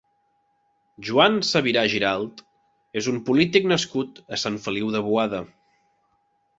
[1.09, 2.43] Joan Sabrià Giralt
[3.03, 5.49] és un polític nascut a Sant Feliu de Boada.